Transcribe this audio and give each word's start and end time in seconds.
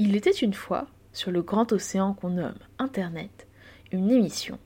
Il 0.00 0.14
était 0.14 0.30
une 0.30 0.54
fois, 0.54 0.86
sur 1.12 1.32
le 1.32 1.42
grand 1.42 1.72
océan 1.72 2.14
qu'on 2.14 2.30
nomme 2.30 2.58
Internet, 2.78 3.48
une 3.90 4.12
émission. 4.12 4.60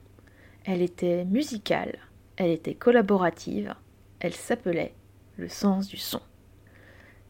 Elle 0.63 0.83
était 0.83 1.25
musicale, 1.25 1.97
elle 2.37 2.51
était 2.51 2.75
collaborative, 2.75 3.73
elle 4.19 4.35
s'appelait 4.35 4.93
Le 5.37 5.49
sens 5.49 5.87
du 5.87 5.97
son. 5.97 6.21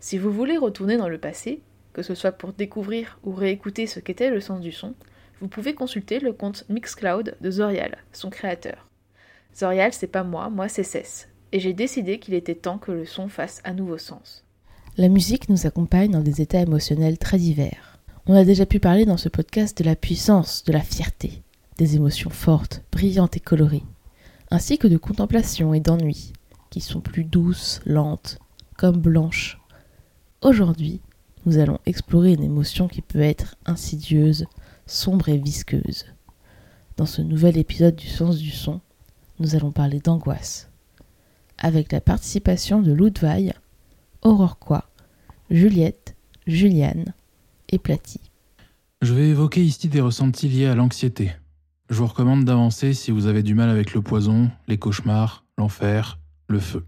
Si 0.01 0.17
vous 0.17 0.33
voulez 0.33 0.57
retourner 0.57 0.97
dans 0.97 1.07
le 1.07 1.17
passé, 1.17 1.61
que 1.93 2.01
ce 2.01 2.13
soit 2.13 2.33
pour 2.33 2.51
découvrir 2.51 3.19
ou 3.23 3.33
réécouter 3.33 3.87
ce 3.87 4.01
qu'était 4.01 4.31
le 4.31 4.41
sens 4.41 4.59
du 4.59 4.73
son, 4.73 4.95
vous 5.39 5.47
pouvez 5.47 5.73
consulter 5.73 6.19
le 6.19 6.33
compte 6.33 6.65
Mixcloud 6.67 7.37
de 7.39 7.51
Zorial, 7.51 7.99
son 8.11 8.29
créateur. 8.29 8.89
Zorial, 9.55 9.93
c'est 9.93 10.07
pas 10.07 10.23
moi, 10.23 10.49
moi 10.49 10.67
c'est 10.67 10.83
Cess, 10.83 11.29
et 11.53 11.61
j'ai 11.61 11.73
décidé 11.73 12.19
qu'il 12.19 12.33
était 12.33 12.55
temps 12.55 12.79
que 12.79 12.91
le 12.91 13.05
son 13.05 13.29
fasse 13.29 13.61
à 13.63 13.71
nouveau 13.71 13.97
sens. 13.97 14.43
La 14.97 15.07
musique 15.07 15.47
nous 15.47 15.65
accompagne 15.65 16.11
dans 16.11 16.21
des 16.21 16.41
états 16.41 16.61
émotionnels 16.61 17.17
très 17.17 17.37
divers. 17.37 17.92
On 18.25 18.35
a 18.35 18.45
déjà 18.45 18.65
pu 18.65 18.79
parler 18.79 19.03
dans 19.03 19.17
ce 19.17 19.27
podcast 19.27 19.77
de 19.77 19.83
la 19.83 19.97
puissance, 19.97 20.63
de 20.63 20.71
la 20.71 20.79
fierté, 20.79 21.43
des 21.77 21.97
émotions 21.97 22.29
fortes, 22.29 22.81
brillantes 22.89 23.35
et 23.35 23.41
colorées, 23.41 23.83
ainsi 24.49 24.77
que 24.77 24.87
de 24.87 24.95
contemplation 24.95 25.73
et 25.73 25.81
d'ennui, 25.81 26.31
qui 26.69 26.79
sont 26.79 27.01
plus 27.01 27.25
douces, 27.25 27.81
lentes, 27.85 28.39
comme 28.77 28.95
blanches. 28.95 29.59
Aujourd'hui, 30.41 31.01
nous 31.45 31.57
allons 31.57 31.79
explorer 31.85 32.31
une 32.31 32.43
émotion 32.43 32.87
qui 32.87 33.01
peut 33.01 33.19
être 33.19 33.57
insidieuse, 33.65 34.45
sombre 34.85 35.27
et 35.27 35.37
visqueuse. 35.37 36.05
Dans 36.95 37.05
ce 37.05 37.21
nouvel 37.21 37.57
épisode 37.57 37.97
du 37.97 38.07
sens 38.07 38.37
du 38.37 38.51
son, 38.51 38.79
nous 39.39 39.57
allons 39.57 39.71
parler 39.71 39.99
d'angoisse, 39.99 40.69
avec 41.57 41.91
la 41.91 41.99
participation 41.99 42.81
de 42.81 42.93
Ludwig, 42.93 43.51
Aurore 44.21 44.59
Quoi, 44.59 44.85
Juliette, 45.49 46.15
Juliane, 46.47 47.13
je 49.03 49.13
vais 49.13 49.27
évoquer 49.27 49.61
ici 49.61 49.89
des 49.89 49.99
ressentis 49.99 50.47
liés 50.47 50.67
à 50.67 50.75
l'anxiété. 50.75 51.33
Je 51.89 51.95
vous 51.95 52.07
recommande 52.07 52.45
d'avancer 52.45 52.93
si 52.93 53.11
vous 53.11 53.25
avez 53.25 53.43
du 53.43 53.53
mal 53.53 53.69
avec 53.69 53.93
le 53.93 54.01
poison, 54.01 54.49
les 54.69 54.77
cauchemars, 54.77 55.43
l'enfer, 55.57 56.19
le 56.47 56.61
feu. 56.61 56.85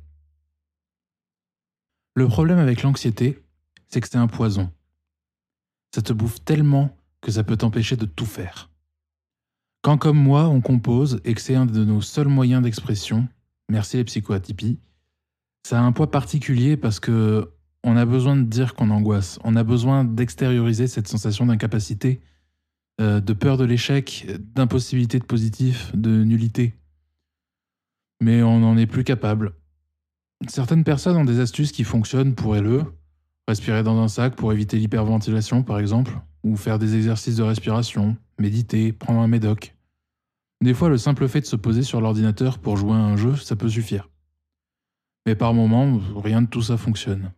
Le 2.13 2.25
problème 2.29 2.57
avec 2.57 2.83
l'anxiété, 2.83 3.43
c'est 3.89 3.99
que 3.99 4.07
c'est 4.07 4.17
un 4.17 4.27
poison. 4.27 4.71
Ça 5.93 6.01
te 6.01 6.13
bouffe 6.13 6.41
tellement 6.45 6.95
que 7.19 7.31
ça 7.31 7.43
peut 7.43 7.57
t'empêcher 7.57 7.97
de 7.97 8.05
tout 8.05 8.25
faire. 8.25 8.69
Quand 9.81 9.97
comme 9.97 10.17
moi 10.17 10.47
on 10.47 10.61
compose 10.61 11.19
et 11.25 11.33
que 11.33 11.41
c'est 11.41 11.55
un 11.55 11.65
de 11.65 11.83
nos 11.83 11.99
seuls 11.99 12.29
moyens 12.29 12.63
d'expression, 12.63 13.27
merci 13.67 13.97
les 13.97 14.05
psychoatypies, 14.05 14.79
ça 15.67 15.81
a 15.81 15.83
un 15.83 15.91
poids 15.91 16.11
particulier 16.11 16.77
parce 16.77 17.01
que 17.01 17.51
on 17.85 17.95
a 17.95 18.05
besoin 18.05 18.35
de 18.35 18.41
dire 18.41 18.73
qu'on 18.73 18.89
angoisse. 18.89 19.39
On 19.43 19.55
a 19.55 19.63
besoin 19.63 20.03
d'extérioriser 20.03 20.87
cette 20.87 21.07
sensation 21.07 21.45
d'incapacité, 21.45 22.19
euh, 22.99 23.21
de 23.21 23.33
peur 23.33 23.57
de 23.57 23.63
l'échec, 23.63 24.25
d'impossibilité 24.55 25.19
de 25.19 25.23
positif, 25.23 25.95
de 25.95 26.23
nullité. 26.23 26.73
Mais 28.21 28.41
on 28.41 28.59
n'en 28.59 28.75
est 28.75 28.87
plus 28.87 29.03
capable. 29.03 29.53
Certaines 30.47 30.83
personnes 30.83 31.15
ont 31.15 31.25
des 31.25 31.39
astuces 31.39 31.71
qui 31.71 31.83
fonctionnent 31.83 32.33
pour 32.33 32.55
elles. 32.55 32.85
Respirer 33.47 33.83
dans 33.83 34.01
un 34.01 34.07
sac 34.07 34.35
pour 34.35 34.51
éviter 34.51 34.77
l'hyperventilation, 34.77 35.61
par 35.61 35.77
exemple, 35.77 36.19
ou 36.43 36.55
faire 36.55 36.79
des 36.79 36.95
exercices 36.95 37.35
de 37.35 37.43
respiration, 37.43 38.17
méditer, 38.39 38.93
prendre 38.93 39.19
un 39.19 39.27
médoc. 39.27 39.75
Des 40.63 40.73
fois, 40.73 40.89
le 40.89 40.97
simple 40.97 41.27
fait 41.27 41.41
de 41.41 41.45
se 41.45 41.55
poser 41.55 41.83
sur 41.83 42.01
l'ordinateur 42.01 42.57
pour 42.57 42.77
jouer 42.77 42.93
à 42.93 42.95
un 42.95 43.15
jeu, 43.15 43.35
ça 43.35 43.55
peut 43.55 43.69
suffire. 43.69 44.09
Mais 45.27 45.35
par 45.35 45.53
moments, 45.53 45.99
rien 46.15 46.41
de 46.41 46.47
tout 46.47 46.63
ça 46.63 46.77
fonctionne. 46.77 47.31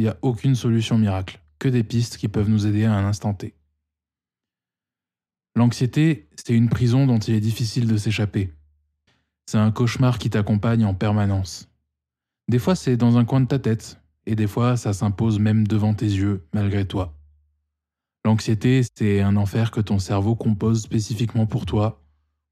Il 0.00 0.04
n'y 0.04 0.08
a 0.08 0.16
aucune 0.22 0.54
solution 0.54 0.96
miracle, 0.96 1.42
que 1.58 1.68
des 1.68 1.84
pistes 1.84 2.16
qui 2.16 2.28
peuvent 2.28 2.48
nous 2.48 2.66
aider 2.66 2.86
à 2.86 2.94
un 2.94 3.04
instant 3.04 3.34
T. 3.34 3.52
L'anxiété, 5.54 6.26
c'est 6.36 6.54
une 6.54 6.70
prison 6.70 7.06
dont 7.06 7.18
il 7.18 7.34
est 7.34 7.40
difficile 7.40 7.86
de 7.86 7.98
s'échapper. 7.98 8.50
C'est 9.44 9.58
un 9.58 9.70
cauchemar 9.70 10.18
qui 10.18 10.30
t'accompagne 10.30 10.86
en 10.86 10.94
permanence. 10.94 11.68
Des 12.48 12.58
fois, 12.58 12.76
c'est 12.76 12.96
dans 12.96 13.18
un 13.18 13.26
coin 13.26 13.42
de 13.42 13.46
ta 13.46 13.58
tête, 13.58 14.00
et 14.24 14.36
des 14.36 14.46
fois, 14.46 14.78
ça 14.78 14.94
s'impose 14.94 15.38
même 15.38 15.68
devant 15.68 15.92
tes 15.92 16.06
yeux, 16.06 16.46
malgré 16.54 16.86
toi. 16.86 17.14
L'anxiété, 18.24 18.80
c'est 18.94 19.20
un 19.20 19.36
enfer 19.36 19.70
que 19.70 19.82
ton 19.82 19.98
cerveau 19.98 20.34
compose 20.34 20.80
spécifiquement 20.80 21.44
pour 21.44 21.66
toi, 21.66 22.02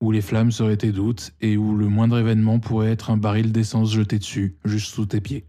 où 0.02 0.12
les 0.12 0.20
flammes 0.20 0.52
seraient 0.52 0.76
tes 0.76 0.92
doutes 0.92 1.32
et 1.40 1.56
où 1.56 1.74
le 1.74 1.88
moindre 1.88 2.18
événement 2.18 2.58
pourrait 2.58 2.90
être 2.90 3.10
un 3.10 3.16
baril 3.16 3.52
d'essence 3.52 3.90
jeté 3.90 4.18
dessus, 4.18 4.58
juste 4.66 4.92
sous 4.92 5.06
tes 5.06 5.22
pieds. 5.22 5.46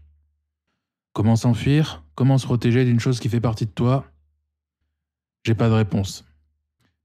Comment 1.20 1.36
s'enfuir 1.36 2.02
Comment 2.14 2.38
se 2.38 2.46
protéger 2.46 2.86
d'une 2.86 2.98
chose 2.98 3.20
qui 3.20 3.28
fait 3.28 3.42
partie 3.42 3.66
de 3.66 3.70
toi? 3.70 4.10
J'ai 5.44 5.54
pas 5.54 5.68
de 5.68 5.74
réponse. 5.74 6.24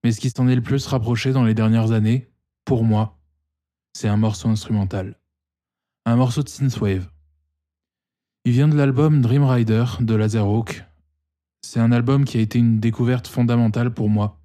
Mais 0.05 0.13
ce 0.13 0.21
qui 0.21 0.29
s'en 0.29 0.47
est 0.47 0.55
le 0.55 0.61
plus 0.61 0.87
rapproché 0.87 1.33
dans 1.33 1.43
les 1.43 1.53
dernières 1.53 1.91
années, 1.91 2.29
pour 2.63 2.85
moi, 2.85 3.19
c'est 3.91 4.07
un 4.07 4.15
morceau 4.15 4.47
instrumental. 4.47 5.19
Un 6.05 6.15
morceau 6.15 6.43
de 6.43 6.47
synthwave. 6.47 7.09
Il 8.45 8.53
vient 8.53 8.69
de 8.69 8.77
l'album 8.77 9.19
Dream 9.21 9.43
Rider 9.43 9.83
de 9.99 10.15
Lazarhawk. 10.15 10.85
C'est 11.61 11.81
un 11.81 11.91
album 11.91 12.23
qui 12.23 12.37
a 12.37 12.41
été 12.41 12.57
une 12.57 12.79
découverte 12.79 13.27
fondamentale 13.27 13.93
pour 13.93 14.09
moi. 14.09 14.39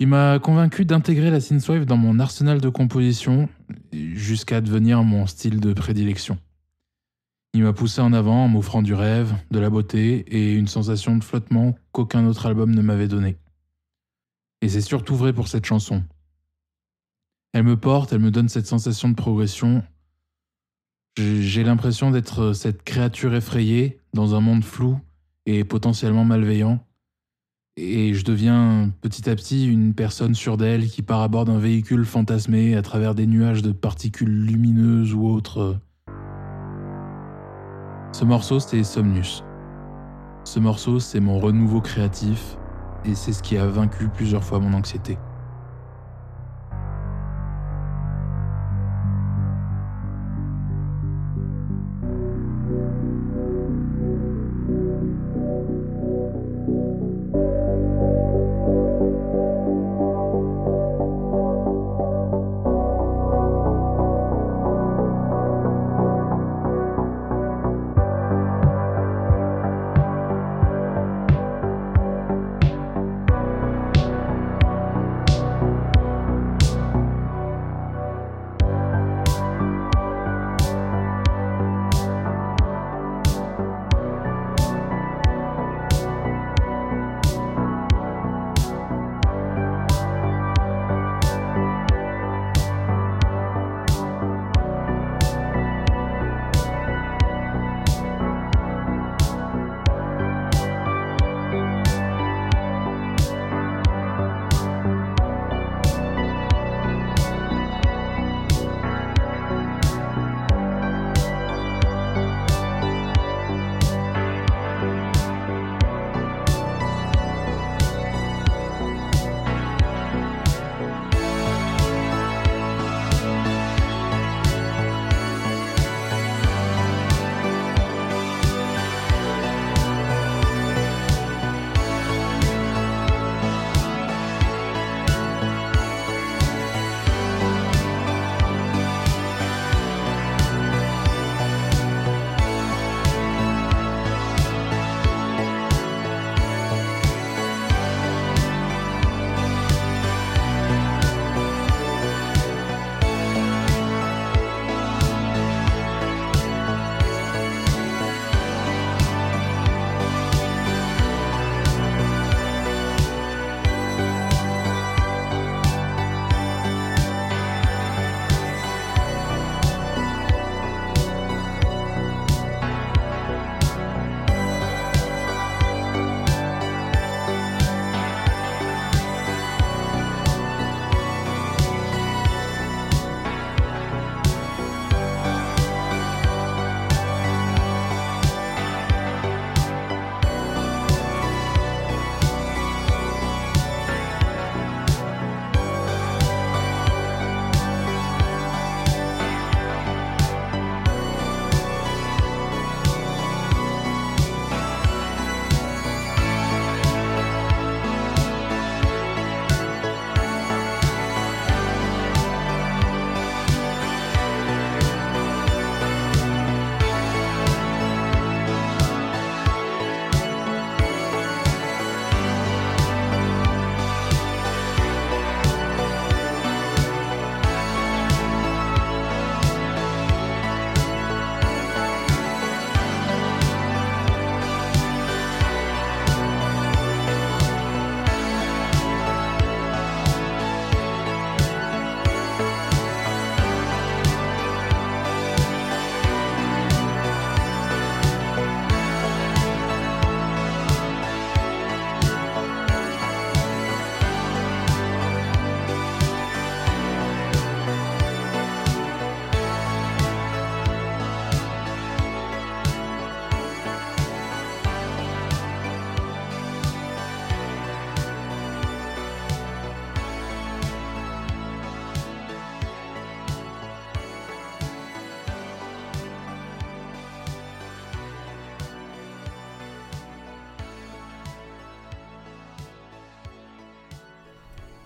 Il 0.00 0.08
m'a 0.08 0.40
convaincu 0.40 0.84
d'intégrer 0.84 1.30
la 1.30 1.40
synthwave 1.40 1.84
dans 1.84 1.96
mon 1.96 2.18
arsenal 2.18 2.60
de 2.60 2.68
composition 2.68 3.48
jusqu'à 3.92 4.60
devenir 4.60 5.04
mon 5.04 5.28
style 5.28 5.60
de 5.60 5.72
prédilection. 5.72 6.38
Il 7.54 7.62
m'a 7.62 7.72
poussé 7.72 8.00
en 8.00 8.12
avant 8.12 8.44
en 8.44 8.48
m'offrant 8.48 8.82
du 8.82 8.94
rêve, 8.94 9.34
de 9.50 9.58
la 9.58 9.70
beauté 9.70 10.24
et 10.28 10.54
une 10.54 10.68
sensation 10.68 11.16
de 11.16 11.24
flottement 11.24 11.74
qu'aucun 11.92 12.26
autre 12.26 12.46
album 12.46 12.74
ne 12.74 12.82
m'avait 12.82 13.08
donné. 13.08 13.36
Et 14.60 14.68
c'est 14.68 14.80
surtout 14.80 15.16
vrai 15.16 15.32
pour 15.32 15.48
cette 15.48 15.64
chanson. 15.64 16.02
Elle 17.52 17.64
me 17.64 17.76
porte, 17.76 18.12
elle 18.12 18.20
me 18.20 18.30
donne 18.30 18.48
cette 18.48 18.66
sensation 18.66 19.08
de 19.08 19.14
progression. 19.14 19.82
J'ai 21.16 21.64
l'impression 21.64 22.10
d'être 22.10 22.52
cette 22.52 22.82
créature 22.82 23.34
effrayée 23.34 24.00
dans 24.12 24.34
un 24.34 24.40
monde 24.40 24.62
flou 24.62 24.98
et 25.46 25.64
potentiellement 25.64 26.24
malveillant. 26.24 26.84
Et 27.76 28.12
je 28.12 28.24
deviens 28.24 28.92
petit 29.00 29.30
à 29.30 29.36
petit 29.36 29.66
une 29.66 29.94
personne 29.94 30.34
sûre 30.34 30.56
d'elle 30.56 30.88
qui 30.88 31.00
part 31.00 31.22
à 31.22 31.28
bord 31.28 31.44
d'un 31.44 31.58
véhicule 31.58 32.04
fantasmé 32.04 32.74
à 32.74 32.82
travers 32.82 33.14
des 33.14 33.26
nuages 33.26 33.62
de 33.62 33.72
particules 33.72 34.44
lumineuses 34.44 35.14
ou 35.14 35.26
autres 35.26 35.80
ce 38.12 38.24
morceau, 38.24 38.58
c'est 38.58 38.82
Somnus. 38.82 39.44
Ce 40.44 40.58
morceau, 40.58 40.98
c'est 40.98 41.20
mon 41.20 41.38
renouveau 41.38 41.80
créatif 41.80 42.56
et 43.04 43.14
c'est 43.14 43.32
ce 43.32 43.42
qui 43.42 43.58
a 43.58 43.66
vaincu 43.66 44.08
plusieurs 44.08 44.42
fois 44.42 44.58
mon 44.58 44.72
anxiété. 44.72 45.18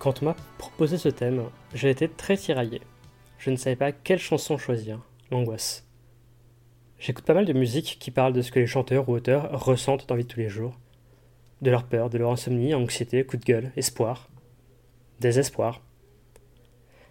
Quand 0.03 0.21
on 0.21 0.25
m'a 0.25 0.37
proposé 0.59 0.99
ce 0.99 1.09
thème, 1.09 1.45
j'ai 1.75 1.89
été 1.89 2.09
très 2.09 2.37
tiraillé. 2.37 2.81
Je 3.39 3.51
ne 3.51 3.57
savais 3.57 3.77
pas 3.77 3.93
quelle 3.93 4.19
chanson 4.19 4.59
choisir. 4.59 4.99
L'angoisse. 5.31 5.87
J'écoute 6.99 7.25
pas 7.25 7.35
mal 7.35 7.45
de 7.45 7.53
musique 7.53 7.99
qui 8.01 8.11
parle 8.11 8.33
de 8.33 8.43
ce 8.43 8.51
que 8.51 8.59
les 8.59 8.67
chanteurs 8.67 9.09
ou 9.09 9.13
auteurs 9.13 9.65
ressentent 9.65 10.09
dans 10.09 10.17
la 10.17 10.23
vie 10.23 10.27
de 10.27 10.33
tous 10.33 10.41
les 10.41 10.49
jours. 10.49 10.77
De 11.61 11.71
leur 11.71 11.85
peur, 11.85 12.11
de 12.11 12.19
leur 12.19 12.33
insomnie, 12.33 12.75
anxiété, 12.75 13.25
coup 13.25 13.37
de 13.37 13.45
gueule, 13.45 13.71
espoir, 13.77 14.29
désespoir. 15.21 15.83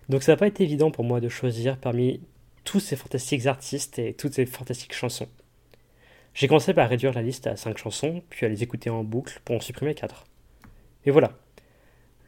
Donc 0.10 0.22
ça 0.22 0.34
n'a 0.34 0.38
pas 0.38 0.48
été 0.48 0.66
évident 0.66 0.92
pour 0.92 1.06
moi 1.06 1.22
de 1.22 1.30
choisir 1.30 1.78
parmi 1.78 2.20
tous 2.66 2.82
ces 2.82 2.98
fantastiques 2.98 3.46
artistes 3.46 4.00
et 4.00 4.14
toutes 4.14 4.34
ces 4.34 4.46
fantastiques 4.46 4.94
chansons. 4.94 5.30
J'ai 6.34 6.50
commencé 6.50 6.74
par 6.74 6.90
réduire 6.90 7.14
la 7.14 7.22
liste 7.22 7.48
à 7.48 7.56
5 7.56 7.78
chansons, 7.78 8.22
puis 8.30 8.46
à 8.46 8.50
les 8.50 8.64
écouter 8.64 8.90
en 8.90 9.06
boucle 9.06 9.40
pour 9.46 9.56
en 9.56 9.62
supprimer 9.62 9.96
4. 9.96 10.26
Et 11.06 11.12
voilà. 11.12 11.32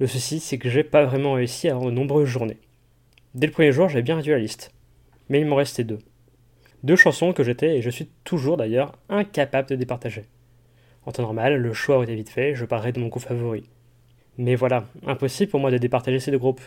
Le 0.04 0.10
souci, 0.10 0.42
c'est 0.42 0.58
que 0.58 0.70
j'ai 0.70 0.84
pas 0.84 1.06
vraiment 1.06 1.32
réussi 1.32 1.70
avant 1.70 1.86
de 1.86 1.92
nombreuses 1.92 2.28
journées. 2.28 2.58
Dès 3.36 3.48
le 3.48 3.54
premier 3.54 3.72
jour, 3.72 3.88
j'avais 3.88 4.02
bien 4.02 4.18
réduit 4.18 4.34
la 4.34 4.38
liste. 4.38 4.74
Mais 5.30 5.40
il 5.40 5.46
m'en 5.46 5.56
restait 5.56 5.86
deux. 5.86 6.00
Deux 6.84 6.98
chansons 6.98 7.32
que 7.32 7.42
j'étais, 7.42 7.78
et 7.78 7.82
je 7.82 7.90
suis 7.90 8.10
toujours 8.26 8.58
d'ailleurs, 8.58 8.98
incapable 9.08 9.70
de 9.70 9.76
départager. 9.76 10.24
En 11.06 11.14
temps 11.14 11.22
normal, 11.22 11.56
le 11.56 11.72
choix 11.72 11.96
aurait 11.96 12.04
été 12.04 12.16
vite 12.16 12.28
fait, 12.28 12.54
je 12.54 12.66
parlerais 12.66 12.92
de 12.92 13.00
mon 13.00 13.08
groupe 13.08 13.24
favori. 13.24 13.64
Mais 14.38 14.56
voilà, 14.56 14.90
impossible 15.08 15.50
pour 15.50 15.62
moi 15.62 15.72
de 15.72 15.78
départager 15.78 16.20
ces 16.20 16.32
deux 16.32 16.38
groupes. 16.38 16.60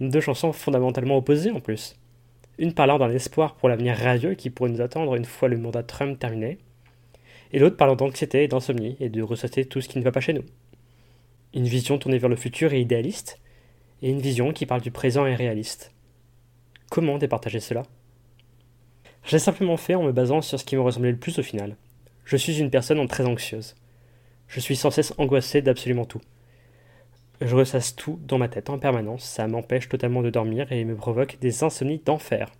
Deux 0.00 0.20
chansons 0.20 0.52
fondamentalement 0.52 1.18
opposées 1.18 1.52
en 1.52 1.60
plus. 1.60 1.94
Une 2.58 2.74
parlant 2.74 2.98
d'un 2.98 3.12
espoir 3.12 3.54
pour 3.54 3.68
l'avenir 3.68 3.94
radieux 3.96 4.34
qui 4.34 4.50
pourrait 4.50 4.70
nous 4.70 4.80
attendre 4.80 5.14
une 5.14 5.24
fois 5.24 5.48
le 5.48 5.56
mandat 5.56 5.84
Trump 5.84 6.18
terminé, 6.18 6.58
et 7.52 7.60
l'autre 7.60 7.76
parlant 7.76 7.94
d'anxiété 7.94 8.42
et 8.42 8.48
d'insomnie 8.48 8.96
et 8.98 9.08
de 9.08 9.22
ressasser 9.22 9.66
tout 9.66 9.80
ce 9.80 9.88
qui 9.88 10.00
ne 10.00 10.02
va 10.02 10.10
pas 10.10 10.18
chez 10.18 10.32
nous. 10.32 10.42
Une 11.52 11.64
vision 11.64 11.98
tournée 11.98 12.18
vers 12.18 12.30
le 12.30 12.36
futur 12.36 12.72
et 12.72 12.80
idéaliste, 12.80 13.40
et 14.02 14.10
une 14.10 14.20
vision 14.20 14.52
qui 14.52 14.66
parle 14.66 14.82
du 14.82 14.92
présent 14.92 15.26
et 15.26 15.34
réaliste. 15.34 15.92
Comment 16.90 17.18
départager 17.18 17.58
cela? 17.58 17.82
Je 19.24 19.32
l'ai 19.32 19.40
simplement 19.40 19.76
fait 19.76 19.96
en 19.96 20.04
me 20.04 20.12
basant 20.12 20.42
sur 20.42 20.60
ce 20.60 20.64
qui 20.64 20.76
me 20.76 20.80
ressemblait 20.80 21.10
le 21.10 21.18
plus 21.18 21.38
au 21.40 21.42
final. 21.42 21.76
Je 22.24 22.36
suis 22.36 22.60
une 22.60 22.70
personne 22.70 23.04
très 23.08 23.26
anxieuse. 23.26 23.74
Je 24.46 24.60
suis 24.60 24.76
sans 24.76 24.92
cesse 24.92 25.12
angoissé 25.18 25.60
d'absolument 25.60 26.04
tout. 26.04 26.20
Je 27.40 27.56
ressasse 27.56 27.96
tout 27.96 28.20
dans 28.22 28.38
ma 28.38 28.48
tête 28.48 28.70
en 28.70 28.78
permanence, 28.78 29.24
ça 29.24 29.48
m'empêche 29.48 29.88
totalement 29.88 30.22
de 30.22 30.30
dormir 30.30 30.70
et 30.70 30.84
me 30.84 30.94
provoque 30.94 31.38
des 31.40 31.64
insomnies 31.64 32.02
d'enfer. 32.04 32.52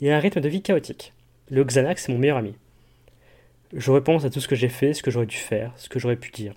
Et 0.00 0.10
un 0.10 0.18
rythme 0.18 0.40
de 0.40 0.48
vie 0.48 0.62
chaotique. 0.62 1.12
Le 1.50 1.64
Xanax 1.64 2.08
est 2.08 2.12
mon 2.12 2.18
meilleur 2.18 2.38
ami. 2.38 2.54
Je 3.74 3.90
repense 3.90 4.24
à 4.24 4.30
tout 4.30 4.40
ce 4.40 4.48
que 4.48 4.56
j'ai 4.56 4.68
fait, 4.68 4.94
ce 4.94 5.02
que 5.02 5.10
j'aurais 5.10 5.26
dû 5.26 5.36
faire, 5.36 5.72
ce 5.76 5.90
que 5.90 5.98
j'aurais 5.98 6.16
pu 6.16 6.30
dire. 6.30 6.54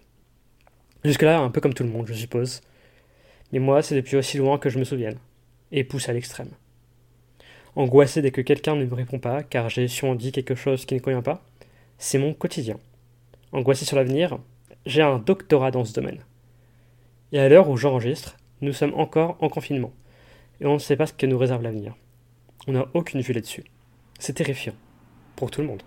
Jusque-là, 1.04 1.40
un 1.40 1.50
peu 1.50 1.62
comme 1.62 1.74
tout 1.74 1.84
le 1.84 1.90
monde, 1.90 2.08
je 2.08 2.14
suppose. 2.14 2.62
Mais 3.52 3.60
moi, 3.60 3.82
c'est 3.82 3.96
depuis 3.96 4.18
aussi 4.18 4.38
loin 4.38 4.58
que 4.58 4.70
je 4.70 4.80
me 4.80 4.84
souvienne. 4.84 5.18
Et 5.72 5.84
pousse 5.84 6.10
à 6.10 6.14
l'extrême 6.14 6.52
angoissé 7.76 8.22
dès 8.22 8.32
que 8.32 8.42
quelqu'un 8.42 8.76
ne 8.76 8.86
me 8.86 8.94
répond 8.94 9.20
pas, 9.20 9.44
car 9.44 9.70
j'ai 9.70 9.86
dit 9.86 10.32
quelque 10.32 10.56
chose 10.56 10.86
qui 10.86 10.96
ne 10.96 11.00
convient 11.00 11.22
pas, 11.22 11.44
c'est 11.98 12.18
mon 12.18 12.34
quotidien. 12.34 12.78
Angoissé 13.52 13.86
sur 13.86 13.98
l'avenir, 13.98 14.40
j'ai 14.86 15.02
un 15.02 15.20
doctorat 15.20 15.72
dans 15.72 15.86
ce 15.86 15.94
domaine. 15.94 16.24
Et 17.32 17.40
à 17.40 17.48
l'heure 17.48 17.70
où 17.70 17.78
j'enregistre, 17.78 18.38
nous 18.62 18.74
sommes 18.74 18.94
encore 18.96 19.38
en 19.42 19.50
confinement, 19.50 19.94
et 20.60 20.66
on 20.66 20.74
ne 20.74 20.80
sait 20.80 20.96
pas 20.96 21.08
ce 21.08 21.14
que 21.14 21.26
nous 21.26 21.38
réserve 21.38 21.64
l'avenir. 21.64 21.96
On 22.68 22.74
n'a 22.74 22.88
aucune 22.94 23.22
vue 23.22 23.34
là-dessus. 23.34 23.64
C'est 24.20 24.34
terrifiant, 24.34 24.76
pour 25.36 25.50
tout 25.50 25.62
le 25.62 25.68
monde. 25.68 25.84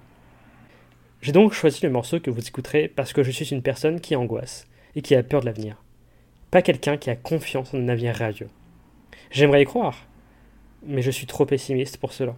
J'ai 1.21 1.33
donc 1.33 1.53
choisi 1.53 1.81
le 1.83 1.91
morceau 1.91 2.21
que 2.21 2.31
vous 2.31 2.47
écouterez 2.47 2.89
parce 2.89 3.13
que 3.13 3.23
je 3.23 3.31
suis 3.31 3.47
une 3.47 3.63
personne 3.63 4.01
qui 4.01 4.17
angoisse 4.17 4.67
et 4.97 5.03
qui 5.03 5.15
a 5.15 5.23
peur 5.23 5.41
de 5.41 5.47
l'avenir. 5.47 5.83
Pas 6.51 6.63
quelqu'un 6.63 6.97
qui 6.97 7.11
a 7.11 7.17
confiance 7.17 7.75
en 7.75 7.79
un 7.79 7.89
avenir 7.89 8.15
radieux. 8.15 8.49
J'aimerais 9.31 9.63
y 9.63 9.65
croire, 9.65 10.07
mais 10.87 11.03
je 11.03 11.11
suis 11.11 11.27
trop 11.27 11.47
pessimiste 11.47 11.97
pour 11.97 12.13
cela. 12.13 12.37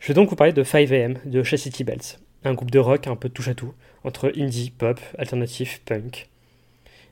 Je 0.00 0.08
vais 0.08 0.14
donc 0.14 0.30
vous 0.30 0.36
parler 0.36 0.52
de 0.52 0.62
5am 0.62 1.16
de 1.24 1.42
Chastity 1.42 1.84
Belts, 1.84 2.20
un 2.44 2.54
groupe 2.54 2.70
de 2.70 2.78
rock 2.78 3.06
un 3.06 3.16
peu 3.16 3.28
touche 3.28 3.48
à 3.48 3.54
tout, 3.54 3.74
entre 4.04 4.32
indie, 4.36 4.70
pop, 4.70 5.00
alternatif, 5.18 5.80
punk, 5.84 6.28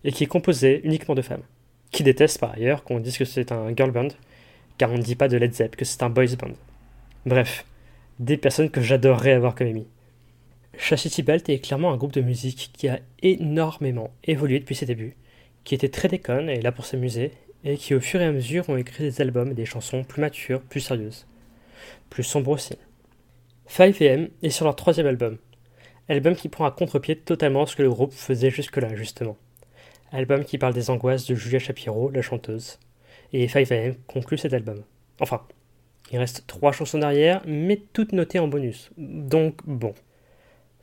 et 0.04 0.12
qui 0.12 0.24
est 0.24 0.28
composé 0.28 0.80
uniquement 0.84 1.14
de 1.14 1.22
femmes, 1.22 1.42
qui 1.90 2.02
détestent 2.02 2.38
par 2.38 2.52
ailleurs 2.52 2.84
qu'on 2.84 3.00
dise 3.00 3.18
que 3.18 3.24
c'est 3.24 3.52
un 3.52 3.74
girl 3.74 3.90
band, 3.90 4.08
car 4.78 4.90
on 4.92 4.98
ne 4.98 5.02
dit 5.02 5.16
pas 5.16 5.28
de 5.28 5.36
Led 5.36 5.52
Zepp 5.52 5.76
que 5.76 5.84
c'est 5.84 6.02
un 6.02 6.10
boys 6.10 6.36
band. 6.38 6.54
Bref, 7.24 7.64
des 8.18 8.36
personnes 8.36 8.70
que 8.70 8.80
j'adorerais 8.80 9.32
avoir 9.32 9.54
comme 9.54 9.66
amis. 9.66 9.86
Chastity 10.78 11.22
Belt 11.22 11.48
est 11.48 11.58
clairement 11.58 11.92
un 11.92 11.96
groupe 11.96 12.12
de 12.12 12.20
musique 12.20 12.70
qui 12.72 12.88
a 12.88 13.00
énormément 13.22 14.10
évolué 14.24 14.58
depuis 14.58 14.74
ses 14.74 14.86
débuts, 14.86 15.16
qui 15.64 15.74
était 15.74 15.88
très 15.88 16.08
déconne 16.08 16.48
et 16.48 16.60
là 16.60 16.70
pour 16.70 16.84
s'amuser, 16.84 17.32
et 17.64 17.76
qui 17.76 17.94
au 17.94 18.00
fur 18.00 18.20
et 18.20 18.26
à 18.26 18.32
mesure 18.32 18.68
ont 18.68 18.76
écrit 18.76 19.04
des 19.04 19.20
albums 19.20 19.50
et 19.50 19.54
des 19.54 19.64
chansons 19.64 20.04
plus 20.04 20.20
matures, 20.20 20.62
plus 20.62 20.80
sérieuses, 20.80 21.26
plus 22.10 22.22
sombres 22.22 22.50
aussi. 22.50 22.76
5am 23.68 24.28
est 24.42 24.50
sur 24.50 24.64
leur 24.64 24.76
troisième 24.76 25.06
album, 25.06 25.38
album 26.08 26.36
qui 26.36 26.48
prend 26.48 26.66
à 26.66 26.70
contre-pied 26.70 27.16
totalement 27.16 27.66
ce 27.66 27.74
que 27.74 27.82
le 27.82 27.90
groupe 27.90 28.12
faisait 28.12 28.50
jusque-là, 28.50 28.94
justement. 28.94 29.36
Album 30.12 30.44
qui 30.44 30.58
parle 30.58 30.74
des 30.74 30.90
angoisses 30.90 31.26
de 31.26 31.34
Julia 31.34 31.58
Shapiro, 31.58 32.10
la 32.10 32.22
chanteuse, 32.22 32.78
et 33.32 33.46
5am 33.46 33.96
conclut 34.06 34.38
cet 34.38 34.52
album. 34.52 34.84
Enfin, 35.20 35.42
il 36.12 36.18
reste 36.18 36.44
trois 36.46 36.70
chansons 36.70 36.98
derrière, 36.98 37.42
mais 37.46 37.82
toutes 37.92 38.12
notées 38.12 38.38
en 38.38 38.46
bonus, 38.46 38.90
donc 38.96 39.56
bon. 39.66 39.94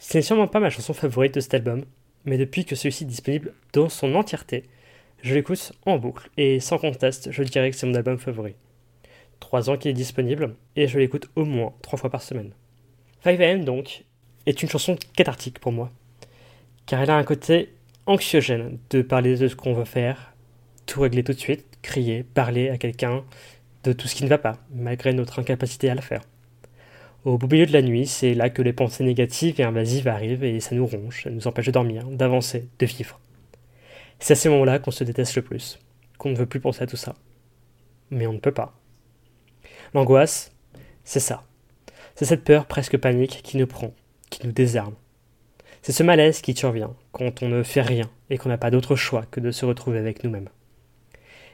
Ce 0.04 0.18
n'est 0.18 0.22
sûrement 0.22 0.48
pas 0.48 0.60
ma 0.60 0.70
chanson 0.70 0.94
favorite 0.94 1.34
de 1.34 1.40
cet 1.40 1.54
album, 1.54 1.86
mais 2.26 2.38
depuis 2.38 2.66
que 2.66 2.76
celui-ci 2.76 3.06
est 3.06 3.08
disponible 3.08 3.54
dans 3.72 3.88
son 3.88 4.16
entièreté, 4.16 4.64
je 5.22 5.34
l'écoute 5.34 5.72
en 5.86 5.98
boucle 5.98 6.30
et 6.36 6.60
sans 6.60 6.78
conteste, 6.78 7.32
je 7.32 7.42
dirais 7.42 7.72
que 7.72 7.78
c'est 7.78 7.88
mon 7.88 7.96
album 7.96 8.18
favori. 8.18 8.54
Trois 9.40 9.70
ans 9.70 9.78
qu'il 9.78 9.92
est 9.92 9.94
disponible 9.94 10.56
et 10.76 10.90
je 10.90 11.00
l'écoute 11.00 11.30
au 11.38 11.46
moins 11.46 11.72
trois 11.82 11.98
fois 11.98 12.10
par 12.10 12.22
semaine. 12.22 12.52
5am 13.24 13.64
donc 13.64 14.04
est 14.46 14.62
une 14.62 14.68
chanson 14.68 14.98
cathartique 15.16 15.60
pour 15.60 15.72
moi, 15.72 15.90
car 16.86 17.02
elle 17.02 17.10
a 17.10 17.16
un 17.16 17.24
côté 17.24 17.70
anxiogène 18.06 18.80
de 18.90 19.04
parler 19.04 19.38
de 19.38 19.48
ce 19.48 19.56
qu'on 19.56 19.74
veut 19.74 19.86
faire, 19.86 20.34
tout 20.86 21.00
régler 21.00 21.24
tout 21.24 21.34
de 21.34 21.40
suite, 21.40 21.66
crier, 21.82 22.24
parler 22.24 22.70
à 22.70 22.78
quelqu'un 22.78 23.24
de 23.86 23.94
tout 23.94 24.10
ce 24.10 24.16
qui 24.16 24.26
ne 24.26 24.30
va 24.30 24.38
pas, 24.38 24.58
malgré 24.76 25.14
notre 25.14 25.40
incapacité 25.40 25.90
à 25.90 25.96
le 25.96 26.02
faire. 26.02 26.24
Au 27.26 27.38
beau 27.38 27.48
milieu 27.48 27.66
de 27.66 27.72
la 27.72 27.82
nuit, 27.82 28.06
c'est 28.06 28.34
là 28.34 28.50
que 28.50 28.62
les 28.62 28.74
pensées 28.74 29.06
négatives 29.06 29.62
et 29.62 29.64
invasives 29.64 30.10
arrivent 30.10 30.44
et 30.44 30.60
ça 30.60 30.76
nous 30.76 30.86
ronge, 30.86 31.24
ça 31.24 31.30
nous 31.30 31.48
empêche 31.48 31.68
de 31.68 31.72
dormir, 31.72 32.06
d'avancer, 32.08 32.68
de 32.80 32.86
vivre. 32.86 33.20
C'est 34.20 34.34
à 34.34 34.36
ces 34.36 34.50
moments-là 34.50 34.80
qu'on 34.80 34.92
se 34.92 35.06
déteste 35.06 35.36
le 35.38 35.42
plus, 35.42 35.80
qu'on 36.18 36.32
ne 36.32 36.36
veut 36.36 36.46
plus 36.46 36.60
penser 36.60 36.84
à 36.84 36.88
tout 36.88 36.98
ça. 36.98 37.16
Mais 38.12 38.28
on 38.28 38.34
ne 38.34 38.40
peut 38.40 38.52
pas. 38.52 38.78
L'angoisse, 39.94 40.52
c'est 41.06 41.22
ça. 41.22 41.46
C'est 42.16 42.26
cette 42.26 42.44
peur 42.44 42.66
presque 42.66 42.98
panique 42.98 43.42
qui 43.42 43.56
nous 43.56 43.68
prend, 43.68 43.94
qui 44.30 44.46
nous 44.46 44.52
désarme. 44.52 44.96
C'est 45.82 45.94
ce 45.94 46.04
malaise 46.04 46.42
qui 46.42 46.54
survient 46.54 46.94
quand 47.14 47.42
on 47.42 47.48
ne 47.48 47.64
fait 47.64 47.82
rien 47.82 48.10
et 48.30 48.38
qu'on 48.38 48.50
n'a 48.50 48.58
pas 48.58 48.72
d'autre 48.72 48.98
choix 48.98 49.26
que 49.32 49.40
de 49.40 49.52
se 49.52 49.66
retrouver 49.66 50.00
avec 50.00 50.26
nous-mêmes. 50.26 50.50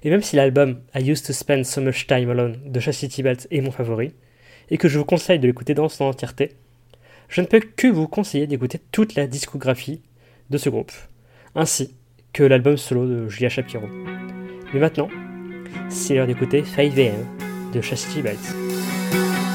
Et 0.01 0.09
même 0.09 0.23
si 0.23 0.35
l'album 0.35 0.81
I 0.95 1.11
Used 1.11 1.27
to 1.27 1.33
Spend 1.33 1.63
So 1.63 1.81
Much 1.81 2.07
Time 2.07 2.31
Alone 2.31 2.59
de 2.65 2.79
Chastity 2.79 3.21
Belt 3.21 3.47
est 3.51 3.61
mon 3.61 3.71
favori, 3.71 4.13
et 4.69 4.77
que 4.77 4.87
je 4.87 4.97
vous 4.97 5.05
conseille 5.05 5.39
de 5.39 5.47
l'écouter 5.47 5.73
dans 5.73 5.89
son 5.89 6.05
entièreté, 6.05 6.51
je 7.27 7.41
ne 7.41 7.45
peux 7.45 7.59
que 7.59 7.87
vous 7.87 8.07
conseiller 8.07 8.47
d'écouter 8.47 8.79
toute 8.91 9.15
la 9.15 9.27
discographie 9.27 10.01
de 10.49 10.57
ce 10.57 10.69
groupe, 10.69 10.91
ainsi 11.55 11.95
que 12.33 12.43
l'album 12.43 12.77
solo 12.77 13.07
de 13.07 13.29
Julia 13.29 13.49
Shapiro. 13.49 13.87
Mais 14.73 14.79
maintenant, 14.79 15.09
c'est 15.89 16.15
l'heure 16.15 16.27
d'écouter 16.27 16.61
5am 16.63 17.13
de 17.73 17.81
Chastity 17.81 18.21
Belts. 18.21 19.48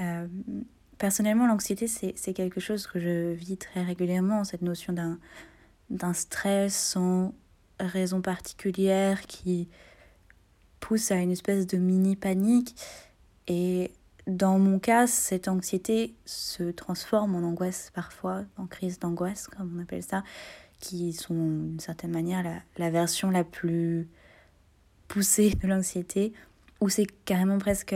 Euh, 0.00 0.26
personnellement, 0.98 1.46
l'anxiété, 1.46 1.86
c'est 1.88 2.32
quelque 2.34 2.60
chose 2.60 2.86
que 2.86 3.00
je 3.00 3.32
vis 3.32 3.56
très 3.56 3.82
régulièrement, 3.82 4.44
cette 4.44 4.62
notion 4.62 4.92
d'un 5.90 6.12
stress 6.12 6.74
sans 6.74 7.34
raison 7.78 8.20
particulière 8.20 9.26
qui 9.26 9.68
pousse 10.80 11.10
à 11.10 11.16
une 11.16 11.32
espèce 11.32 11.66
de 11.66 11.78
mini 11.78 12.16
panique. 12.16 12.74
Et 13.48 13.92
dans 14.26 14.58
mon 14.58 14.78
cas, 14.78 15.06
cette 15.06 15.48
anxiété 15.48 16.14
se 16.24 16.70
transforme 16.70 17.34
en 17.34 17.46
angoisse 17.46 17.90
parfois, 17.94 18.44
en 18.56 18.66
crise 18.66 18.98
d'angoisse, 18.98 19.46
comme 19.48 19.76
on 19.76 19.82
appelle 19.82 20.02
ça, 20.02 20.24
qui 20.80 21.12
sont 21.12 21.34
d'une 21.34 21.80
certaine 21.80 22.10
manière 22.10 22.42
la, 22.42 22.56
la 22.76 22.90
version 22.90 23.30
la 23.30 23.44
plus 23.44 24.08
poussée 25.08 25.50
de 25.62 25.68
l'anxiété, 25.68 26.32
où 26.80 26.88
c'est 26.88 27.06
carrément 27.24 27.58
presque 27.58 27.94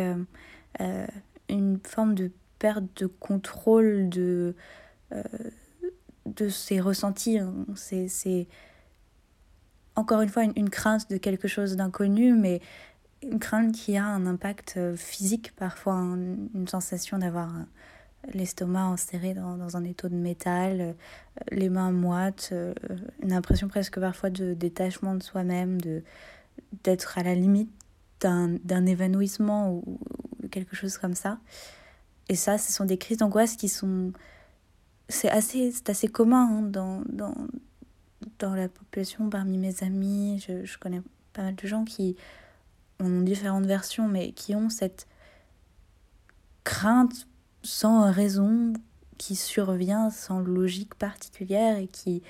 euh, 0.81 1.07
une 1.49 1.79
forme 1.83 2.15
de 2.15 2.31
perte 2.59 2.85
de 2.97 3.07
contrôle 3.07 4.09
de, 4.09 4.55
euh, 5.13 5.23
de 6.27 6.49
ses 6.49 6.81
ressentis. 6.81 7.39
C'est 7.75 8.47
encore 9.97 10.21
une 10.21 10.29
fois 10.29 10.45
une, 10.45 10.71
crainte 10.71 11.11
de 11.11 11.17
quelque 11.17 11.49
chose 11.49 11.77
d'inconnu, 11.77 12.35
mais 12.35 12.61
une 13.23 13.39
crainte 13.39 13.73
qui 13.73 13.97
a 13.97 14.05
un 14.05 14.27
impact 14.27 14.75
euh, 14.77 14.97
physique, 14.97 15.55
parfois 15.57 15.95
une 15.95 16.69
sensation 16.69 17.19
d'avoir 17.19 17.53
l'estomac 18.33 18.85
enserré 18.85 19.35
dans, 19.35 19.57
dans, 19.57 19.77
un 19.77 19.85
étau 19.85 20.09
de 20.09 20.15
métal, 20.15 20.95
les 21.51 21.71
mains 21.71 21.91
moites, 21.91 22.53
une 23.23 23.33
impression 23.33 23.67
presque 23.67 23.99
parfois 23.99 24.29
de 24.29 24.53
détachement 24.53 25.15
de 25.15 25.23
soi-même, 25.23 25.79
d'être 26.85 27.19
à 27.19 27.23
la 27.23 27.35
limite 27.35 27.71
d'un 28.21 28.87
évanouissement 28.87 29.73
ou, 29.73 29.99
quelque 30.51 30.77
chose 30.77 30.99
comme 30.99 31.15
ça. 31.15 31.39
Et 32.29 32.37
ça, 32.37 32.59
ce 32.59 32.73
sont 32.73 32.85
des 32.85 32.99
crises 32.99 33.19
d'angoisse 33.19 33.57
qui 33.57 33.69
sont... 33.69 34.13
C'est 35.09 35.31
assez, 35.31 35.73
assez 35.89 36.09
commun 36.09 36.59
hein, 36.59 36.63
dans, 36.63 37.03
dans, 37.09 37.35
dans 38.39 38.55
la 38.55 38.69
population, 38.69 39.29
parmi 39.29 39.59
mes 39.59 39.83
amis. 39.83 40.45
Je, 40.47 40.65
je 40.65 40.79
connais 40.79 41.03
pas 41.33 41.43
mal 41.43 41.57
de 41.57 41.67
gens 41.67 41.85
qui 41.85 42.17
ont 43.01 43.23
différentes 43.23 43.67
versions, 43.67 44.07
mais 44.07 44.33
qui 44.33 44.55
ont 44.55 44.69
cette 44.69 45.09
crainte 46.63 47.27
sans 47.63 48.11
raison 48.13 48.73
qui 49.19 49.37
survient, 49.37 50.11
sans 50.11 50.41
logique 50.41 50.95
particulière 50.95 51.77
et 51.77 51.89
qui, 51.89 52.23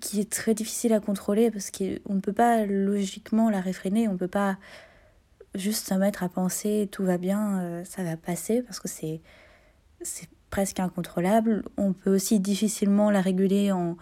qui 0.00 0.20
est 0.20 0.30
très 0.30 0.54
difficile 0.54 0.92
à 0.92 1.00
contrôler 1.00 1.50
parce 1.50 1.70
qu'on 1.70 2.14
ne 2.14 2.20
peut 2.20 2.32
pas 2.32 2.64
logiquement 2.64 3.50
la 3.50 3.60
réfréner, 3.60 4.08
on 4.08 4.12
ne 4.12 4.18
peut 4.18 4.28
pas 4.28 4.56
juste 5.54 5.88
se 5.88 5.94
mettre 5.94 6.22
à 6.22 6.28
penser 6.28 6.88
tout 6.90 7.04
va 7.04 7.18
bien, 7.18 7.60
euh, 7.60 7.84
ça 7.84 8.02
va 8.02 8.16
passer 8.16 8.62
parce 8.62 8.80
que 8.80 8.88
c'est 8.88 9.20
presque 10.50 10.80
incontrôlable. 10.80 11.64
On 11.76 11.92
peut 11.92 12.14
aussi 12.14 12.40
difficilement 12.40 13.10
la 13.10 13.20
réguler 13.20 13.72
en, 13.72 13.96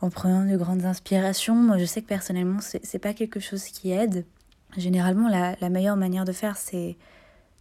en 0.00 0.10
prenant 0.10 0.44
de 0.44 0.56
grandes 0.56 0.84
inspirations. 0.84 1.54
Moi, 1.54 1.78
je 1.78 1.84
sais 1.84 2.02
que 2.02 2.06
personnellement, 2.06 2.60
c'est 2.60 2.98
pas 2.98 3.14
quelque 3.14 3.40
chose 3.40 3.64
qui 3.64 3.90
aide. 3.90 4.24
Généralement, 4.76 5.28
la, 5.28 5.56
la 5.60 5.68
meilleure 5.68 5.96
manière 5.96 6.24
de 6.24 6.32
faire, 6.32 6.56
c'est 6.56 6.96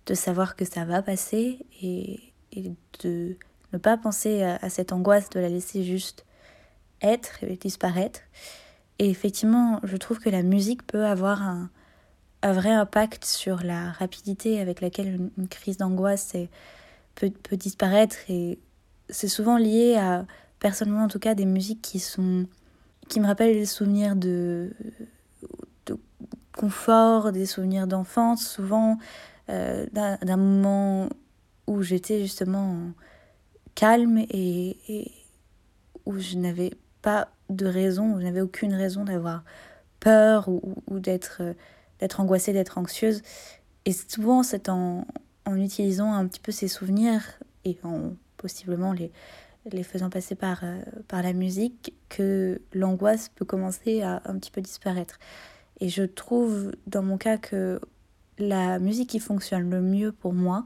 de 0.06 0.14
savoir 0.14 0.56
que 0.56 0.66
ça 0.66 0.86
va 0.86 1.02
passer 1.02 1.66
et, 1.82 2.20
et 2.52 2.72
de 3.04 3.36
ne 3.74 3.78
pas 3.78 3.98
penser 3.98 4.44
à, 4.44 4.70
cette 4.70 4.94
angoisse, 4.94 5.30
de 5.30 5.40
la 5.40 5.50
laisser 5.50 5.84
juste 5.84 6.26
être 7.02 7.44
et 7.44 7.58
disparaître. 7.58 8.22
Et 9.00 9.10
effectivement, 9.10 9.80
je 9.84 9.98
trouve 9.98 10.20
que 10.20 10.30
la 10.30 10.44
musique 10.44 10.88
peut 10.88 11.06
avoir 11.06 11.42
un, 11.42 11.70
un 12.46 12.54
vrai 12.54 12.70
impact 12.70 13.26
sur 13.26 13.64
la 13.64 13.92
rapidité 13.94 14.60
avec 14.62 14.80
laquelle 14.80 15.32
une, 15.36 15.48
crise 15.48 15.78
d'angoisse 15.78 16.34
peut, 17.16 17.32
disparaître. 17.54 18.18
Et 18.30 18.60
c'est 19.10 19.28
souvent 19.28 19.58
lié 19.58 19.96
à, 19.96 20.28
personnellement 20.60 21.06
en 21.06 21.08
tout 21.08 21.18
cas, 21.18 21.34
des 21.34 21.46
musiques 21.46 21.82
qui 21.82 22.00
sont 22.00 22.46
qui 23.08 23.20
me 23.20 23.26
rappellent 23.26 23.54
des 23.54 23.66
souvenirs 23.66 24.16
de, 24.16 24.72
confort, 26.56 27.32
des 27.32 27.46
souvenirs 27.46 27.88
d'enfance, 27.88 28.48
souvent 28.48 28.98
euh, 29.50 29.86
d'un 29.92 30.38
moment 30.38 31.10
où 31.68 31.82
j'étais 31.82 32.22
justement 32.22 32.78
calme 33.74 34.20
et, 34.30 35.12
où 36.06 36.18
je 36.20 36.38
n'avais 36.38 36.74
pas 37.02 37.28
de 37.50 37.66
raison, 37.66 38.14
où 38.14 38.20
je 38.20 38.26
n'avais 38.26 38.42
aucune 38.42 38.74
raison 38.74 39.04
d'avoir 39.04 39.44
peur 40.00 40.48
ou 40.48 41.00
d'être 41.00 41.42
d'être 42.00 42.20
angoissée, 42.20 42.54
d'être 42.54 42.78
anxieuse. 42.78 43.22
Et 43.86 43.92
souvent, 43.92 44.44
c'est 44.44 44.70
en, 44.70 45.06
en 45.46 45.56
utilisant 45.58 46.14
un 46.14 46.28
petit 46.28 46.40
peu 46.40 46.52
ces 46.52 46.68
souvenirs 46.68 47.24
et 47.64 47.78
en 47.84 48.14
possiblement 48.38 48.94
les, 48.94 49.12
les 49.72 49.84
faisant 49.84 50.10
passer 50.10 50.36
par, 50.36 50.60
euh, 50.64 50.82
par 51.08 51.24
la 51.24 51.34
musique 51.34 51.94
que 52.10 52.62
l'angoisse 52.74 53.30
peut 53.30 53.46
commencer 53.46 54.02
à 54.02 54.22
un 54.26 54.38
petit 54.38 54.52
peu 54.52 54.62
disparaître. 54.62 55.20
Et 55.80 55.90
je 55.90 56.04
trouve 56.04 56.72
dans 56.88 57.04
mon 57.04 57.18
cas 57.18 57.38
que 57.38 57.80
la 58.38 58.80
musique 58.80 59.10
qui 59.10 59.20
fonctionne 59.20 59.70
le 59.70 59.82
mieux 59.82 60.12
pour 60.12 60.34
moi, 60.34 60.66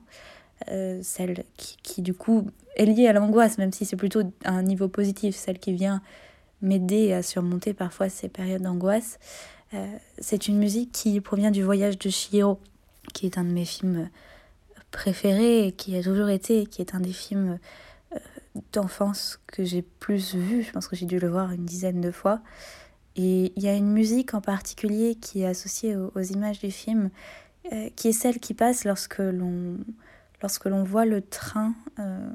euh, 0.70 1.00
celle 1.02 1.46
qui, 1.56 1.78
qui, 1.84 2.02
du 2.02 2.14
coup 2.14 2.48
est 2.76 2.86
liée 2.86 3.08
à 3.08 3.14
l'angoisse, 3.14 3.58
même 3.58 3.72
si 3.72 3.86
c'est 3.86 3.96
plutôt 3.96 4.22
un 4.44 4.64
niveau 4.64 4.88
positif, 4.88 5.36
celle 5.36 5.60
qui 5.60 5.74
vient 5.74 6.02
m'aider 6.62 7.14
à 7.14 7.24
surmonter 7.24 7.74
parfois 7.74 8.10
ces 8.10 8.28
périodes 8.28 8.62
d'angoisse, 8.62 9.20
c'est 10.18 10.48
une 10.48 10.58
musique 10.58 10.92
qui 10.92 11.20
provient 11.22 11.52
du 11.52 11.64
voyage 11.64 12.00
de 12.00 12.10
Chihiro, 12.10 12.60
qui 13.14 13.26
est 13.26 13.38
un 13.38 13.44
de 13.44 13.52
mes 13.52 13.66
films 13.66 14.10
préférés 14.92 15.68
et 15.68 15.72
qui 15.72 15.96
a 15.96 16.04
toujours 16.04 16.30
été, 16.30 16.66
qui 16.66 16.82
est 16.82 16.96
un 16.96 17.00
des 17.00 17.14
films 17.14 17.60
euh, 18.16 18.20
d'enfance 18.74 19.40
que 19.48 19.64
j'ai 19.64 19.82
plus 19.82 20.36
vu. 20.36 20.64
Je 20.64 20.72
pense 20.72 20.88
que 20.88 20.96
j'ai 20.96 21.06
dû 21.06 21.20
le 21.20 21.30
voir 21.30 21.52
une 21.52 21.66
dizaine 21.66 22.02
de 22.02 22.12
fois. 22.12 22.42
Et 23.16 23.54
il 23.56 23.64
y 23.64 23.68
a 23.68 23.76
une 23.76 23.92
musique 23.92 24.34
en 24.34 24.42
particulier 24.42 25.16
qui 25.16 25.42
est 25.42 25.46
associée 25.46 25.96
aux, 25.96 26.22
images 26.22 26.60
du 26.60 26.72
film 26.72 27.10
euh, 27.72 27.90
qui 27.96 28.10
est 28.10 28.14
celle 28.14 28.40
qui 28.40 28.54
passe 28.54 28.86
lorsque 28.86 29.20
l'on 29.20 29.78
lorsque 30.42 30.66
l'on 30.66 30.84
voit 30.84 31.06
le 31.06 31.22
train 31.22 31.74
euh, 32.00 32.30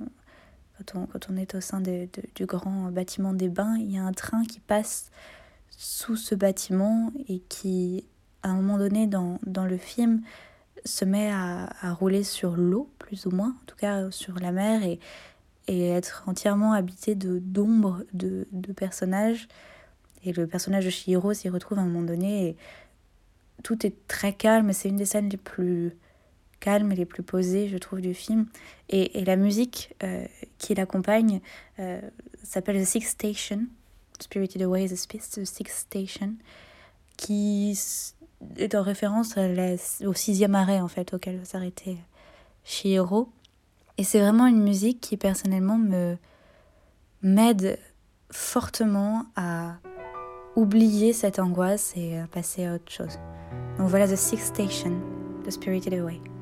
quand, 0.76 0.98
on, 0.98 1.06
quand 1.06 1.30
on 1.30 1.36
est 1.38 1.54
au 1.54 1.60
sein 1.62 1.80
du 1.80 2.44
grand 2.44 2.90
bâtiment 2.90 3.32
des 3.32 3.48
bains 3.48 3.76
il 3.78 3.92
y 3.92 3.96
a 3.96 4.02
un 4.02 4.12
train 4.12 4.44
qui 4.44 4.60
passe 4.60 5.10
sous 5.84 6.16
ce 6.16 6.34
bâtiment 6.34 7.12
et 7.28 7.40
qui 7.40 8.06
à 8.42 8.48
un 8.48 8.54
moment 8.54 8.78
donné 8.78 9.06
dans, 9.06 9.38
dans 9.44 9.66
le 9.66 9.76
film 9.76 10.22
se 10.84 11.04
met 11.04 11.30
à, 11.30 11.68
à 11.80 11.92
rouler 11.92 12.24
sur 12.24 12.56
l'eau 12.56 12.90
plus 12.98 13.26
ou 13.26 13.30
moins 13.30 13.50
en 13.50 13.64
tout 13.66 13.76
cas 13.76 14.10
sur 14.10 14.38
la 14.38 14.50
mer 14.50 14.82
et, 14.82 14.98
et 15.68 15.88
être 15.88 16.24
entièrement 16.26 16.72
habité 16.72 17.14
d'ombres 17.14 18.02
de, 18.14 18.48
de 18.52 18.72
personnages 18.72 19.46
et 20.24 20.32
le 20.32 20.46
personnage 20.46 20.86
de 20.86 20.90
Shihiro 20.90 21.34
s'y 21.34 21.48
retrouve 21.50 21.78
à 21.78 21.82
un 21.82 21.86
moment 21.86 22.06
donné 22.06 22.48
et 22.48 22.56
tout 23.62 23.86
est 23.86 24.06
très 24.08 24.32
calme. 24.32 24.72
C'est 24.72 24.88
une 24.88 24.96
des 24.96 25.04
scènes 25.04 25.28
les 25.28 25.36
plus 25.36 25.92
calmes 26.60 26.92
et 26.92 26.96
les 26.96 27.04
plus 27.04 27.22
posées, 27.22 27.68
je 27.68 27.76
trouve, 27.76 28.00
du 28.00 28.14
film. 28.14 28.46
Et, 28.88 29.18
et 29.20 29.24
la 29.24 29.36
musique 29.36 29.94
euh, 30.02 30.24
qui 30.58 30.74
l'accompagne 30.74 31.40
euh, 31.78 32.00
s'appelle 32.42 32.80
The 32.82 32.86
Sixth 32.86 33.10
Station, 33.10 33.66
Spirited 34.20 34.62
Away, 34.62 34.88
The, 34.88 34.94
The 34.94 35.44
Sixth 35.44 35.86
Station, 35.88 36.34
qui 37.16 37.78
est 38.56 38.74
en 38.74 38.82
référence 38.82 39.36
au 40.04 40.14
sixième 40.14 40.54
arrêt, 40.54 40.80
en 40.80 40.88
fait, 40.88 41.14
auquel 41.14 41.38
va 41.38 41.44
s'arrêter 41.44 41.98
Shihiro. 42.64 43.28
Et 43.98 44.04
c'est 44.04 44.20
vraiment 44.20 44.46
une 44.46 44.62
musique 44.62 45.00
qui, 45.00 45.16
personnellement, 45.16 45.78
me 45.78 46.16
m'aide 47.22 47.78
fortement 48.30 49.24
à 49.34 49.76
oublier 50.56 51.12
cette 51.12 51.38
angoisse 51.38 51.94
et 51.96 52.18
à 52.18 52.26
passer 52.26 52.66
à 52.66 52.74
autre 52.74 52.92
chose. 52.92 53.18
Donc 53.78 53.88
voilà 53.88 54.06
The 54.06 54.16
Sixth 54.16 54.54
Station 54.54 55.00
de 55.44 55.50
Spirited 55.50 55.94
Away. 55.94 56.33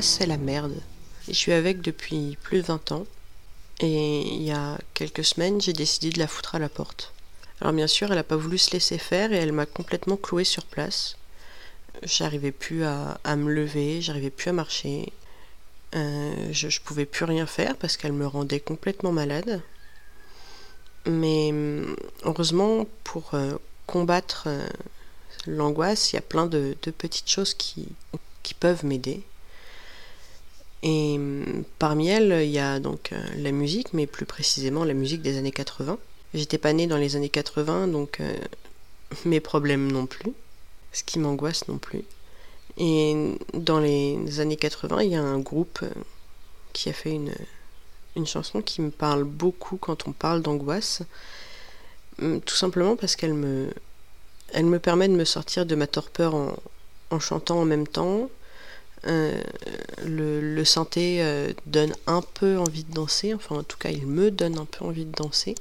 C'est 0.00 0.26
la 0.26 0.36
merde. 0.36 0.80
Je 1.26 1.32
suis 1.32 1.52
avec 1.52 1.80
depuis 1.80 2.38
plus 2.42 2.58
de 2.58 2.66
20 2.66 2.92
ans. 2.92 3.06
Et 3.80 4.20
il 4.22 4.42
y 4.42 4.52
a 4.52 4.78
quelques 4.94 5.24
semaines, 5.24 5.60
j'ai 5.60 5.72
décidé 5.72 6.10
de 6.10 6.18
la 6.18 6.26
foutre 6.26 6.54
à 6.54 6.58
la 6.58 6.68
porte. 6.68 7.12
Alors 7.60 7.72
bien 7.72 7.86
sûr, 7.86 8.08
elle 8.08 8.16
n'a 8.16 8.24
pas 8.24 8.36
voulu 8.36 8.58
se 8.58 8.72
laisser 8.72 8.98
faire 8.98 9.32
et 9.32 9.36
elle 9.36 9.52
m'a 9.52 9.66
complètement 9.66 10.16
cloué 10.16 10.44
sur 10.44 10.64
place. 10.64 11.16
J'arrivais 12.02 12.52
plus 12.52 12.84
à, 12.84 13.18
me 13.36 13.52
lever, 13.52 14.00
j'arrivais 14.00 14.30
plus 14.30 14.50
à 14.50 14.52
marcher. 14.52 15.12
Euh, 15.94 16.48
je, 16.52 16.66
ne 16.66 16.84
pouvais 16.84 17.06
plus 17.06 17.24
rien 17.24 17.46
faire 17.46 17.76
parce 17.76 17.96
qu'elle 17.96 18.12
me 18.12 18.26
rendait 18.26 18.60
complètement 18.60 19.12
malade. 19.12 19.62
Mais 21.06 21.52
heureusement, 22.24 22.86
pour 23.04 23.34
euh, 23.34 23.56
combattre 23.86 24.44
euh, 24.46 24.68
l'angoisse, 25.46 26.12
il 26.12 26.16
y 26.16 26.18
a 26.18 26.22
plein 26.22 26.46
de, 26.46 26.76
petites 26.98 27.30
choses 27.30 27.54
qui 27.54 27.88
peuvent 28.60 28.84
m'aider. 28.84 29.24
Et 30.82 31.18
parmi 31.78 32.08
elles, 32.08 32.44
il 32.44 32.50
y 32.50 32.58
a 32.58 32.78
donc 32.78 33.12
la 33.36 33.50
musique, 33.50 33.92
mais 33.92 34.06
plus 34.06 34.26
précisément 34.26 34.84
la 34.84 34.94
musique 34.94 35.22
des 35.22 35.36
années 35.36 35.52
80. 35.52 35.98
J'étais 36.34 36.58
pas 36.58 36.72
née 36.72 36.86
dans 36.86 36.96
les 36.96 37.16
années 37.16 37.28
80, 37.28 37.88
donc 37.88 38.20
mes 39.24 39.40
problèmes 39.40 39.90
non 39.90 40.06
plus 40.06 40.32
ce 40.92 41.02
qui 41.04 41.18
m'angoisse 41.18 41.68
non 41.68 41.78
plus. 41.78 42.04
Et 42.76 43.36
dans 43.54 43.80
les 43.80 44.40
années 44.40 44.56
80, 44.56 45.02
il 45.02 45.10
y 45.10 45.16
a 45.16 45.22
un 45.22 45.38
groupe 45.38 45.80
euh, 45.82 45.90
qui 46.72 46.88
a 46.88 46.92
fait 46.92 47.10
une, 47.10 47.34
une 48.16 48.26
chanson 48.26 48.62
qui 48.62 48.80
me 48.80 48.90
parle 48.90 49.24
beaucoup 49.24 49.76
quand 49.76 50.06
on 50.06 50.12
parle 50.12 50.42
d'angoisse. 50.42 51.02
Hum, 52.20 52.40
tout 52.40 52.54
simplement 52.54 52.96
parce 52.96 53.16
qu'elle 53.16 53.34
me, 53.34 53.70
elle 54.52 54.66
me 54.66 54.78
permet 54.78 55.08
de 55.08 55.14
me 55.14 55.24
sortir 55.24 55.66
de 55.66 55.74
ma 55.74 55.86
torpeur 55.86 56.34
en 57.10 57.20
chantant 57.20 57.60
en 57.60 57.64
même 57.64 57.86
temps. 57.86 58.30
Euh, 59.06 59.40
le, 60.04 60.40
le 60.40 60.64
euh, 60.96 61.52
donne 61.66 61.94
un 62.06 62.22
peu 62.22 62.58
envie 62.58 62.84
de 62.84 62.92
danser, 62.92 63.32
enfin 63.32 63.56
en 63.56 63.62
tout 63.62 63.78
cas 63.78 63.90
il 63.90 64.06
me 64.06 64.30
donne 64.30 64.58
un 64.58 64.64
peu 64.64 64.84
envie 64.84 65.04
de 65.04 65.12
danser. 65.12 65.54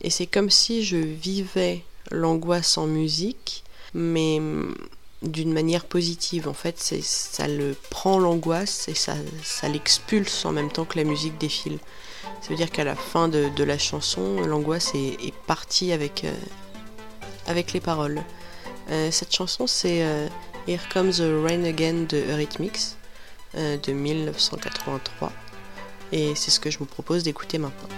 Et 0.00 0.10
c'est 0.10 0.26
comme 0.26 0.50
si 0.50 0.84
je 0.84 0.96
vivais 0.96 1.82
l'angoisse 2.10 2.78
en 2.78 2.86
musique 2.86 3.64
mais 3.94 4.38
mm, 4.38 4.74
d'une 5.22 5.52
manière 5.52 5.84
positive. 5.84 6.48
En 6.48 6.54
fait, 6.54 6.78
ça 6.78 7.48
le 7.48 7.74
prend 7.90 8.18
l'angoisse 8.18 8.88
et 8.88 8.94
ça, 8.94 9.14
ça 9.42 9.68
l'expulse 9.68 10.44
en 10.44 10.52
même 10.52 10.70
temps 10.70 10.84
que 10.84 10.98
la 10.98 11.04
musique 11.04 11.36
défile. 11.38 11.78
Ça 12.40 12.50
veut 12.50 12.56
dire 12.56 12.70
qu'à 12.70 12.84
la 12.84 12.94
fin 12.94 13.28
de, 13.28 13.64
la 13.64 13.78
chanson, 13.78 14.40
l'angoisse 14.42 14.92
est, 14.94 15.34
partie 15.46 15.90
avec, 15.90 16.24
euh, 16.24 16.32
avec 17.46 17.72
les 17.72 17.80
paroles. 17.80 18.22
Cette 19.10 19.34
chanson, 19.34 19.66
c'est 19.66 20.02
Here 20.68 20.78
Comes 20.92 21.16
the 21.16 21.32
Rain 21.42 21.64
Again 21.64 22.04
de 22.10 22.18
Eurythmics 22.30 22.94
de 23.54 23.90
1983. 23.90 25.32
Et 26.12 26.34
c'est 26.34 26.50
ce 26.50 26.60
que 26.60 26.70
je 26.70 26.76
vous 26.76 26.84
propose 26.84 27.22
d'écouter 27.22 27.56
maintenant. 27.56 27.88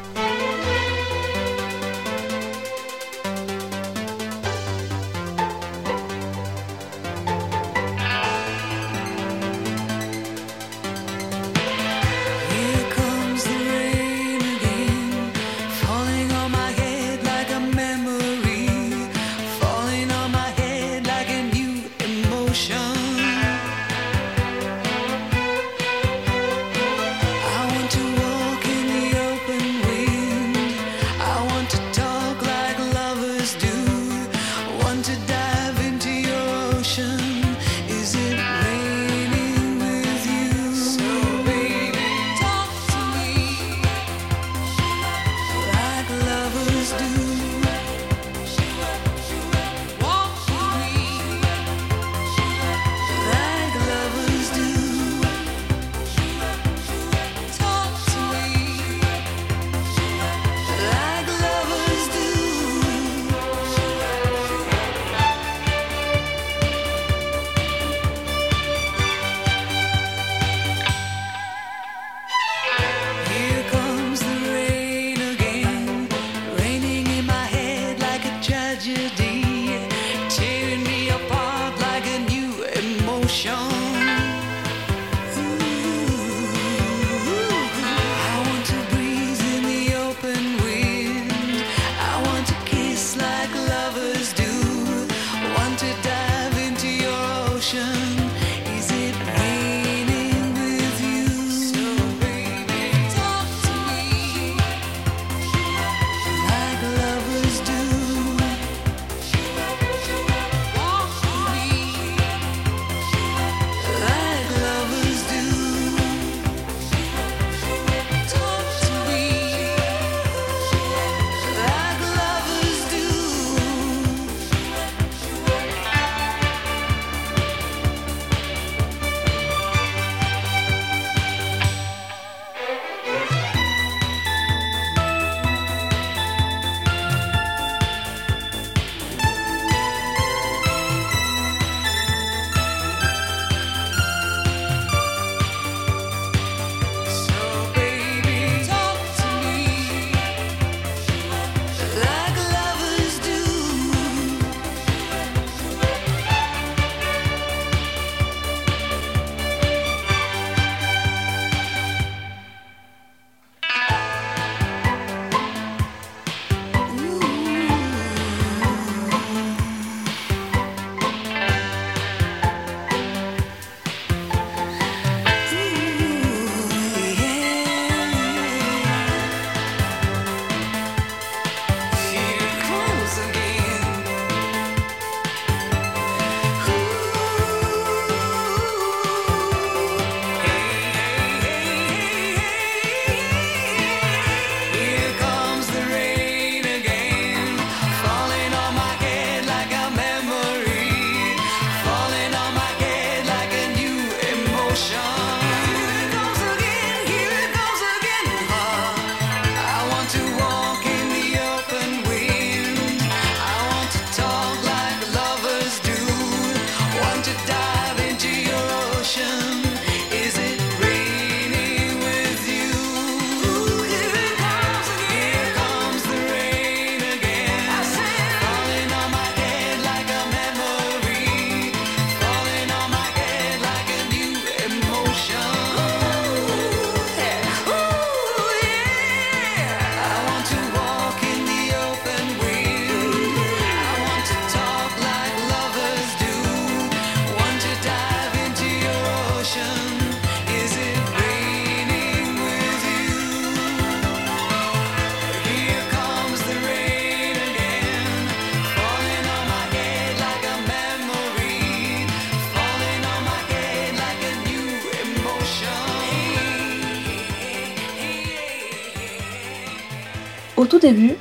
Au 270.60 270.66
tout 270.66 270.78
début, 270.78 271.14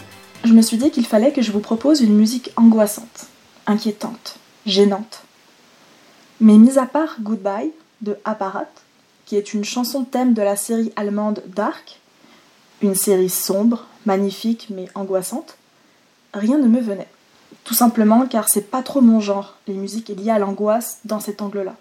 je 0.44 0.52
me 0.52 0.62
suis 0.62 0.76
dit 0.76 0.92
qu'il 0.92 1.06
fallait 1.06 1.32
que 1.32 1.42
je 1.42 1.54
vous 1.54 1.62
propose 1.62 2.02
une 2.02 2.14
musique 2.14 2.52
angoissante, 2.58 3.28
inquiétante, 3.68 4.36
gênante. 4.66 5.22
Mais 6.42 6.58
mis 6.58 6.78
à 6.78 6.86
part 6.86 7.16
Goodbye 7.22 7.72
de 8.02 8.18
Apparat, 8.26 8.68
qui 9.26 9.38
est 9.38 9.54
une 9.54 9.64
chanson 9.64 10.04
thème 10.04 10.34
de 10.34 10.42
la 10.42 10.58
série 10.58 10.92
allemande 10.98 11.42
Dark, 11.48 12.02
une 12.82 12.96
série 12.96 13.30
sombre, 13.30 13.88
magnifique 14.06 14.68
mais 14.72 14.90
angoissante, 14.94 15.56
rien 16.34 16.58
ne 16.58 16.68
me 16.68 16.82
venait. 16.82 17.08
Tout 17.64 17.74
simplement 17.74 18.28
car 18.28 18.50
c'est 18.50 18.70
pas 18.70 18.84
trop 18.84 19.00
mon 19.00 19.22
genre, 19.22 19.56
les 19.68 19.76
musiques 19.76 20.10
liées 20.10 20.32
à 20.32 20.40
l'angoisse 20.40 21.00
dans 21.06 21.22
cet 21.22 21.42
angle-là. 21.42 21.78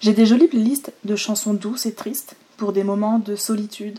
J'ai 0.00 0.14
des 0.14 0.24
jolies 0.24 0.48
playlists 0.48 0.90
de 1.04 1.16
chansons 1.16 1.52
douces 1.52 1.84
et 1.84 1.92
tristes 1.92 2.34
pour 2.56 2.72
des 2.72 2.82
moments 2.82 3.18
de 3.18 3.36
solitude, 3.36 3.98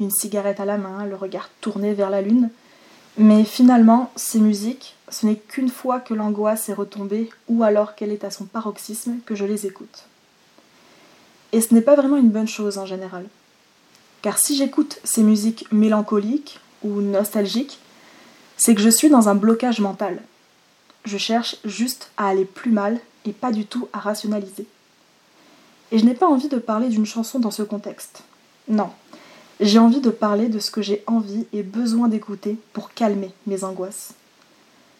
une 0.00 0.10
cigarette 0.10 0.60
à 0.60 0.64
la 0.64 0.78
main, 0.78 1.04
le 1.06 1.16
regard 1.16 1.48
tourné 1.60 1.94
vers 1.94 2.10
la 2.10 2.22
lune. 2.22 2.50
Mais 3.18 3.44
finalement, 3.44 4.10
ces 4.16 4.40
musiques, 4.40 4.96
ce 5.08 5.26
n'est 5.26 5.36
qu'une 5.36 5.70
fois 5.70 6.00
que 6.00 6.14
l'angoisse 6.14 6.68
est 6.68 6.74
retombée 6.74 7.30
ou 7.48 7.62
alors 7.62 7.94
qu'elle 7.94 8.12
est 8.12 8.24
à 8.24 8.30
son 8.30 8.44
paroxysme 8.44 9.16
que 9.24 9.34
je 9.34 9.44
les 9.44 9.66
écoute. 9.66 10.04
Et 11.52 11.60
ce 11.60 11.72
n'est 11.72 11.80
pas 11.80 11.96
vraiment 11.96 12.16
une 12.16 12.30
bonne 12.30 12.48
chose 12.48 12.76
en 12.76 12.86
général. 12.86 13.24
Car 14.20 14.38
si 14.38 14.56
j'écoute 14.56 14.98
ces 15.04 15.22
musiques 15.22 15.66
mélancoliques 15.72 16.60
ou 16.82 17.00
nostalgiques, 17.00 17.78
c'est 18.56 18.74
que 18.74 18.80
je 18.80 18.90
suis 18.90 19.08
dans 19.08 19.28
un 19.28 19.34
blocage 19.34 19.80
mental. 19.80 20.20
Je 21.04 21.18
cherche 21.18 21.56
juste 21.64 22.10
à 22.16 22.28
aller 22.28 22.44
plus 22.44 22.72
mal 22.72 22.98
et 23.24 23.32
pas 23.32 23.52
du 23.52 23.64
tout 23.64 23.88
à 23.92 24.00
rationaliser. 24.00 24.66
Et 25.92 25.98
je 25.98 26.04
n'ai 26.04 26.14
pas 26.14 26.26
envie 26.26 26.48
de 26.48 26.58
parler 26.58 26.88
d'une 26.88 27.06
chanson 27.06 27.38
dans 27.38 27.50
ce 27.50 27.62
contexte. 27.62 28.24
Non, 28.68 28.90
j'ai 29.60 29.78
envie 29.78 30.00
de 30.00 30.10
parler 30.10 30.48
de 30.48 30.58
ce 30.58 30.70
que 30.70 30.82
j'ai 30.82 31.02
envie 31.06 31.46
et 31.52 31.62
besoin 31.62 32.08
d'écouter 32.08 32.58
pour 32.72 32.92
calmer 32.92 33.32
mes 33.46 33.64
angoisses. 33.64 34.12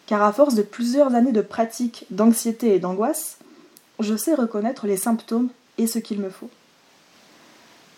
Car 0.07 0.23
à 0.23 0.33
force 0.33 0.55
de 0.55 0.61
plusieurs 0.61 1.13
années 1.15 1.31
de 1.31 1.41
pratique 1.41 2.05
d'anxiété 2.09 2.73
et 2.73 2.79
d'angoisse, 2.79 3.37
je 3.99 4.15
sais 4.15 4.33
reconnaître 4.33 4.87
les 4.87 4.97
symptômes 4.97 5.49
et 5.77 5.87
ce 5.87 5.99
qu'il 5.99 6.19
me 6.19 6.29
faut. 6.29 6.49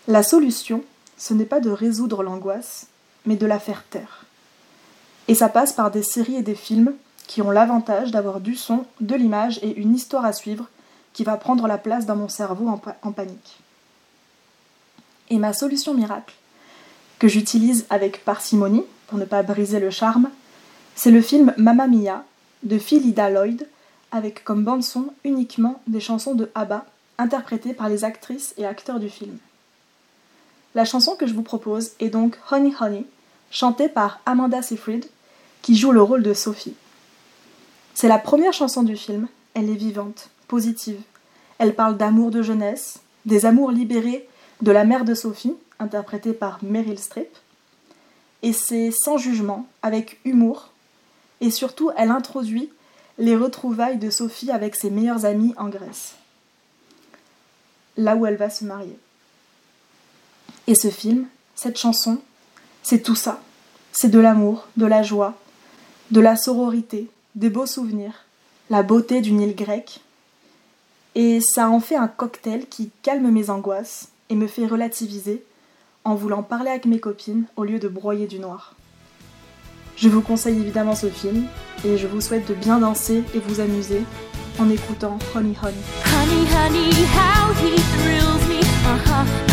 La 0.08 0.22
solution, 0.22 0.82
ce 1.16 1.34
n'est 1.34 1.44
pas 1.44 1.60
de 1.60 1.70
résoudre 1.70 2.22
l'angoisse, 2.22 2.88
mais 3.26 3.36
de 3.36 3.46
la 3.46 3.58
faire 3.58 3.84
taire. 3.84 4.24
Et 5.28 5.34
ça 5.34 5.48
passe 5.48 5.72
par 5.72 5.90
des 5.90 6.02
séries 6.02 6.36
et 6.36 6.42
des 6.42 6.54
films 6.54 6.94
qui 7.26 7.42
ont 7.42 7.52
l'avantage 7.52 8.10
d'avoir 8.10 8.40
du 8.40 8.56
son, 8.56 8.84
de 9.00 9.14
l'image 9.14 9.60
et 9.62 9.76
une 9.76 9.94
histoire 9.94 10.24
à 10.24 10.32
suivre 10.32 10.68
qui 11.12 11.22
va 11.22 11.36
prendre 11.36 11.68
la 11.68 11.78
place 11.78 12.06
dans 12.06 12.16
mon 12.16 12.28
cerveau 12.28 12.68
en, 12.68 13.12
panique. 13.12 13.60
Et 15.28 15.38
ma 15.38 15.52
solution 15.52 15.94
miracle, 15.94 16.34
que 17.20 17.28
j'utilise 17.28 17.86
avec 17.90 18.24
parcimonie 18.24 18.84
pour 19.06 19.18
ne 19.18 19.24
pas 19.24 19.44
briser 19.44 19.78
le 19.78 19.90
charme, 19.90 20.30
c'est 20.96 21.10
le 21.12 21.20
film 21.20 21.54
Mamma 21.56 21.86
Mia 21.86 22.24
de 22.64 22.78
Philida 22.78 23.30
Lloyd, 23.30 23.68
avec 24.10 24.42
comme 24.42 24.64
bande-son 24.64 25.12
uniquement 25.22 25.80
des 25.86 26.00
chansons 26.00 26.34
de 26.34 26.50
ABBA 26.54 26.84
interprétées 27.18 27.74
par 27.74 27.88
les 27.88 28.04
actrices 28.04 28.54
et 28.56 28.66
acteurs 28.66 28.98
du 28.98 29.10
film. 29.10 29.36
La 30.74 30.84
chanson 30.84 31.14
que 31.14 31.26
je 31.26 31.34
vous 31.34 31.42
propose 31.42 31.90
est 32.00 32.08
donc 32.08 32.38
Honey 32.50 32.72
Honey, 32.80 33.04
chantée 33.50 33.88
par 33.88 34.20
Amanda 34.24 34.62
Seyfried, 34.62 35.04
qui 35.62 35.76
joue 35.76 35.92
le 35.92 36.02
rôle 36.02 36.22
de 36.22 36.32
Sophie. 36.32 36.74
C'est 37.92 38.08
la 38.08 38.18
première 38.18 38.54
chanson 38.54 38.82
du 38.82 38.96
film, 38.96 39.28
elle 39.52 39.68
est 39.68 39.74
vivante, 39.74 40.30
positive. 40.48 41.00
Elle 41.58 41.74
parle 41.74 41.98
d'amour 41.98 42.30
de 42.30 42.40
jeunesse, 42.40 43.00
des 43.26 43.44
amours 43.44 43.72
libérés 43.72 44.26
de 44.62 44.72
la 44.72 44.84
mère 44.84 45.04
de 45.04 45.14
Sophie, 45.14 45.54
interprétée 45.80 46.32
par 46.32 46.62
Meryl 46.62 46.98
Streep. 46.98 47.28
Et 48.42 48.52
c'est 48.52 48.90
sans 48.92 49.18
jugement, 49.18 49.66
avec 49.82 50.20
humour, 50.24 50.70
et 51.40 51.50
surtout 51.50 51.90
elle 51.96 52.10
introduit 52.10 52.70
les 53.18 53.36
retrouvailles 53.36 53.98
de 53.98 54.10
Sophie 54.10 54.50
avec 54.50 54.76
ses 54.76 54.90
meilleurs 54.90 55.24
amis 55.24 55.52
en 55.58 55.68
Grèce, 55.68 56.14
là 57.96 58.16
où 58.16 58.24
elle 58.24 58.36
va 58.36 58.48
se 58.48 58.64
marier. 58.64 58.98
Et 60.66 60.74
ce 60.74 60.88
film, 60.88 61.26
cette 61.54 61.78
chanson, 61.78 62.18
c'est 62.82 63.02
tout 63.02 63.14
ça. 63.14 63.42
C'est 63.92 64.08
de 64.08 64.18
l'amour, 64.18 64.68
de 64.76 64.86
la 64.86 65.02
joie, 65.02 65.34
de 66.10 66.20
la 66.20 66.36
sororité, 66.36 67.10
des 67.34 67.50
beaux 67.50 67.66
souvenirs, 67.66 68.24
la 68.70 68.82
beauté 68.82 69.20
d'une 69.20 69.40
île 69.40 69.56
grecque, 69.56 70.00
et 71.14 71.40
ça 71.40 71.68
en 71.68 71.80
fait 71.80 71.96
un 71.96 72.08
cocktail 72.08 72.66
qui 72.68 72.90
calme 73.02 73.30
mes 73.30 73.50
angoisses 73.50 74.08
et 74.28 74.36
me 74.36 74.46
fait 74.46 74.66
relativiser 74.66 75.44
en 76.10 76.16
voulant 76.16 76.42
parler 76.42 76.70
avec 76.70 76.86
mes 76.86 76.98
copines 76.98 77.44
au 77.56 77.62
lieu 77.62 77.78
de 77.78 77.86
broyer 77.86 78.26
du 78.26 78.40
noir. 78.40 78.74
Je 79.96 80.08
vous 80.08 80.22
conseille 80.22 80.58
évidemment 80.58 80.96
ce 80.96 81.08
film 81.08 81.44
et 81.84 81.98
je 81.98 82.06
vous 82.08 82.20
souhaite 82.20 82.48
de 82.48 82.54
bien 82.54 82.80
danser 82.80 83.22
et 83.32 83.38
vous 83.38 83.60
amuser 83.60 84.02
en 84.58 84.68
écoutant 84.68 85.18
Honey 85.36 85.54
Honey. 85.62 85.74
Honey 86.04 86.46
honey. 86.52 86.90
Uh-huh. 88.92 89.49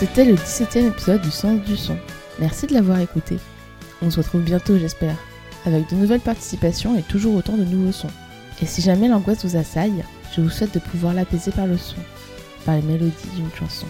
C'était 0.00 0.24
le 0.24 0.34
17e 0.34 0.88
épisode 0.88 1.20
du 1.20 1.30
Sens 1.30 1.60
du 1.60 1.76
Son. 1.76 1.98
Merci 2.38 2.66
de 2.66 2.72
l'avoir 2.72 3.00
écouté. 3.00 3.36
On 4.00 4.10
se 4.10 4.16
retrouve 4.16 4.40
bientôt, 4.40 4.78
j'espère, 4.78 5.14
avec 5.66 5.90
de 5.90 5.94
nouvelles 5.94 6.20
participations 6.20 6.96
et 6.96 7.02
toujours 7.02 7.34
autant 7.34 7.58
de 7.58 7.64
nouveaux 7.64 7.92
sons. 7.92 8.08
Et 8.62 8.66
si 8.66 8.80
jamais 8.80 9.08
l'angoisse 9.08 9.44
vous 9.44 9.58
assaille, 9.58 10.02
je 10.34 10.40
vous 10.40 10.48
souhaite 10.48 10.72
de 10.72 10.78
pouvoir 10.78 11.12
l'apaiser 11.12 11.50
par 11.50 11.66
le 11.66 11.76
son, 11.76 11.98
par 12.64 12.76
les 12.76 12.82
mélodies 12.82 13.12
d'une 13.36 13.52
chanson. 13.54 13.84